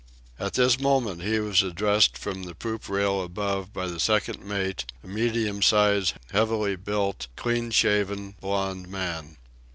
At 0.39 0.53
this 0.53 0.79
moment 0.79 1.21
he 1.21 1.37
was 1.39 1.61
addressed 1.61 2.17
from 2.17 2.41
the 2.41 2.55
poop 2.55 2.89
rail 2.89 3.21
above 3.21 3.71
by 3.71 3.85
the 3.85 3.99
second 3.99 4.43
mate, 4.43 4.83
a 5.03 5.07
medium 5.07 5.61
sized, 5.61 6.15
heavily 6.31 6.75
built, 6.75 7.27
clean 7.35 7.69
shaven, 7.69 8.31
blond 8.41 8.87
man. 8.87 9.37